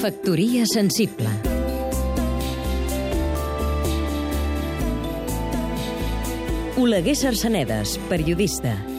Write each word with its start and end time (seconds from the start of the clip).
Factoria 0.00 0.66
sensible. 0.66 1.28
Oleguer 6.76 7.14
Sarsenedes, 7.14 7.98
periodista 8.08 8.91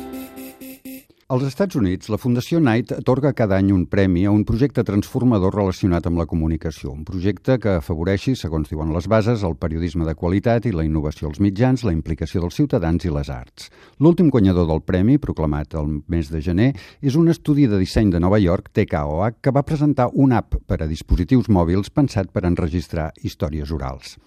als 1.33 1.47
Estats 1.47 1.73
Units, 1.73 2.11
la 2.13 2.19
Fundació 2.21 2.59
Knight 2.61 2.91
atorga 2.93 3.31
cada 3.33 3.57
any 3.57 3.71
un 3.73 3.87
premi 3.89 4.21
a 4.27 4.31
un 4.31 4.43
projecte 4.45 4.83
transformador 4.85 5.55
relacionat 5.55 6.05
amb 6.05 6.19
la 6.21 6.27
comunicació, 6.29 6.91
un 6.93 7.07
projecte 7.07 7.55
que 7.57 7.71
afavoreixi, 7.79 8.35
segons 8.37 8.69
diuen 8.69 8.91
les 8.93 9.07
bases, 9.09 9.41
el 9.41 9.55
periodisme 9.57 10.05
de 10.05 10.13
qualitat 10.13 10.67
i 10.69 10.73
la 10.75 10.85
innovació 10.85 11.31
als 11.31 11.39
mitjans, 11.41 11.81
la 11.87 11.93
implicació 11.95 12.43
dels 12.43 12.59
ciutadans 12.59 13.07
i 13.07 13.13
les 13.15 13.31
arts. 13.33 13.71
L'últim 13.97 14.29
guanyador 14.29 14.67
del 14.69 14.83
premi, 14.85 15.17
proclamat 15.17 15.73
el 15.79 15.89
mes 16.05 16.29
de 16.29 16.41
gener, 16.45 16.67
és 17.01 17.17
un 17.17 17.33
estudi 17.33 17.65
de 17.71 17.81
disseny 17.81 18.13
de 18.13 18.21
Nova 18.21 18.37
York, 18.37 18.69
TKOH, 18.77 19.41
que 19.41 19.55
va 19.57 19.65
presentar 19.65 20.11
un 20.13 20.37
app 20.37 20.59
per 20.69 20.83
a 20.83 20.89
dispositius 20.91 21.49
mòbils 21.49 21.89
pensat 21.89 22.29
per 22.29 22.45
enregistrar 22.45 23.07
històries 23.23 23.73
orals. 23.73 24.19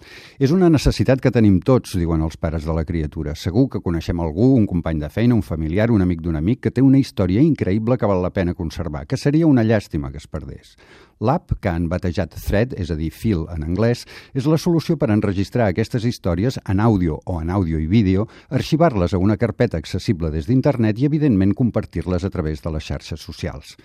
És 0.43 0.51
una 0.51 0.67
necessitat 0.67 1.23
que 1.23 1.31
tenim 1.31 1.61
tots, 1.63 1.95
diuen 1.95 2.27
els 2.27 2.35
pares 2.35 2.67
de 2.67 2.75
la 2.75 2.83
criatura. 2.83 3.37
Segur 3.39 3.69
que 3.71 3.83
coneixem 3.85 4.19
algú, 4.19 4.51
un 4.59 4.67
company 4.67 4.99
de 4.99 5.13
feina, 5.13 5.39
un 5.39 5.45
familiar, 5.45 5.87
un 5.95 6.03
amic 6.03 6.19
d'un 6.25 6.35
amic, 6.35 6.65
que 6.67 6.75
té 6.75 6.83
una 6.83 6.96
una 6.97 7.05
història 7.05 7.43
increïble 7.45 7.95
que 7.97 8.07
val 8.09 8.23
la 8.25 8.33
pena 8.33 8.55
conservar, 8.57 9.05
que 9.05 9.19
seria 9.21 9.45
una 9.45 9.63
llàstima 9.63 10.09
que 10.09 10.17
es 10.17 10.25
perdés. 10.25 10.73
L'app, 11.21 11.53
que 11.61 11.69
han 11.69 11.87
batejat 11.89 12.33
Thread, 12.37 12.73
és 12.77 12.89
a 12.93 12.97
dir, 12.97 13.11
fil 13.13 13.45
en 13.53 13.63
anglès, 13.65 14.05
és 14.37 14.49
la 14.49 14.57
solució 14.57 14.97
per 14.97 15.09
enregistrar 15.13 15.69
aquestes 15.69 16.05
històries 16.05 16.59
en 16.65 16.81
àudio 16.81 17.19
o 17.25 17.39
en 17.41 17.49
àudio 17.53 17.79
i 17.81 17.87
vídeo, 17.89 18.27
arxivar-les 18.49 19.13
a 19.13 19.21
una 19.21 19.37
carpeta 19.37 19.77
accessible 19.77 20.29
des 20.33 20.49
d'internet 20.49 20.97
i, 20.97 21.05
evidentment, 21.09 21.53
compartir-les 21.57 22.25
a 22.25 22.33
través 22.33 22.61
de 22.61 22.73
les 22.73 22.85
xarxes 22.85 23.21
socials. 23.21 23.77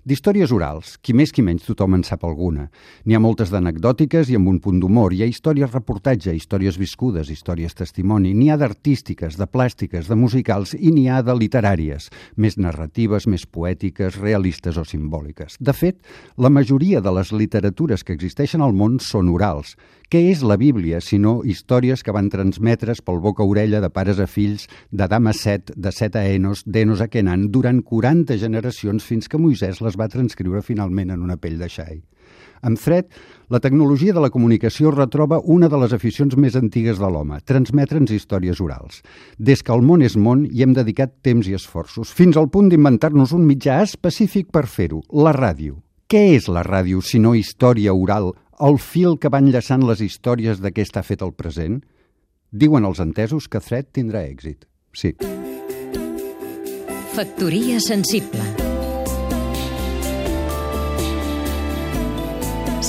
D'històries 0.00 0.48
orals, 0.48 0.94
qui 1.04 1.12
més 1.12 1.28
qui 1.28 1.42
menys 1.44 1.66
tothom 1.66 1.98
en 1.98 2.02
sap 2.08 2.22
alguna. 2.24 2.70
N'hi 3.04 3.14
ha 3.14 3.20
moltes 3.20 3.50
d'anecdòtiques 3.52 4.30
i 4.32 4.38
amb 4.38 4.48
un 4.48 4.56
punt 4.64 4.78
d'humor. 4.80 5.12
Hi 5.12 5.26
ha 5.26 5.28
històries 5.28 5.74
reportatge, 5.74 6.32
històries 6.32 6.78
viscudes, 6.80 7.28
històries 7.28 7.76
testimoni. 7.76 8.32
N'hi 8.32 8.48
ha 8.48 8.56
d'artístiques, 8.56 9.36
de 9.36 9.44
plàstiques, 9.44 10.08
de 10.08 10.16
musicals 10.16 10.72
i 10.72 10.88
n'hi 10.94 11.04
ha 11.12 11.20
de 11.20 11.36
literàries, 11.36 12.08
més 12.40 12.49
narratives, 12.58 13.26
més 13.30 13.46
poètiques, 13.46 14.16
realistes 14.18 14.78
o 14.80 14.84
simbòliques. 14.84 15.58
De 15.60 15.74
fet, 15.76 16.00
la 16.36 16.50
majoria 16.50 17.00
de 17.04 17.12
les 17.14 17.32
literatures 17.32 18.04
que 18.04 18.16
existeixen 18.16 18.64
al 18.64 18.74
món 18.74 18.98
són 19.04 19.30
orals. 19.30 19.76
Què 20.10 20.24
és 20.32 20.42
la 20.42 20.56
Bíblia, 20.58 20.98
sinó 20.98 21.40
històries 21.46 22.02
que 22.02 22.14
van 22.16 22.32
transmetre's 22.32 23.02
pel 23.06 23.20
boca-orella 23.22 23.78
de 23.84 23.90
pares 23.94 24.18
a 24.18 24.26
fills, 24.26 24.66
d'Adam 24.90 25.30
a 25.30 25.34
Set, 25.36 25.70
de 25.76 25.92
Set 25.94 26.18
a 26.18 26.24
Enos, 26.26 26.64
d'Enos 26.66 27.04
a 27.04 27.06
Kenan, 27.06 27.50
durant 27.54 27.82
40 27.86 28.40
generacions 28.40 29.06
fins 29.06 29.30
que 29.30 29.38
Moisès 29.38 29.78
les 29.84 30.00
va 30.00 30.10
transcriure 30.10 30.64
finalment 30.66 31.14
en 31.14 31.22
una 31.22 31.38
pell 31.38 31.60
de 31.60 31.70
xai. 31.70 32.00
Amb 32.62 32.78
Thread, 32.78 33.06
la 33.48 33.60
tecnologia 33.60 34.12
de 34.12 34.20
la 34.20 34.30
comunicació 34.30 34.90
retroba 34.92 35.40
una 35.44 35.68
de 35.72 35.78
les 35.80 35.94
aficions 35.96 36.36
més 36.36 36.56
antigues 36.58 37.00
de 37.00 37.08
l'home, 37.08 37.40
transmetre'ns 37.48 38.12
històries 38.12 38.60
orals. 38.60 39.00
Des 39.38 39.62
que 39.64 39.72
el 39.72 39.84
món 39.86 40.04
és 40.04 40.16
món 40.16 40.44
hi 40.44 40.64
hem 40.64 40.74
dedicat 40.76 41.16
temps 41.24 41.48
i 41.48 41.56
esforços, 41.56 42.12
fins 42.12 42.36
al 42.36 42.50
punt 42.52 42.68
d'inventar-nos 42.68 43.32
un 43.36 43.46
mitjà 43.48 43.80
específic 43.86 44.50
per 44.52 44.66
fer-ho, 44.68 45.00
la 45.10 45.32
ràdio. 45.36 45.80
Què 46.10 46.24
és 46.36 46.48
la 46.50 46.64
ràdio, 46.66 47.00
si 47.00 47.20
no 47.22 47.36
història 47.38 47.94
oral, 47.94 48.32
el 48.60 48.78
fil 48.82 49.16
que 49.16 49.30
va 49.32 49.40
enllaçant 49.40 49.86
les 49.88 50.02
històries 50.04 50.60
de 50.60 50.74
què 50.74 50.84
està 50.84 51.04
fet 51.06 51.22
el 51.24 51.32
present? 51.32 51.80
Diuen 52.50 52.84
els 52.84 53.00
entesos 53.00 53.46
que 53.48 53.62
Thread 53.62 53.94
tindrà 53.94 54.26
èxit. 54.26 54.66
Sí. 54.92 55.14
Factoria 57.14 57.78
sensible 57.80 58.59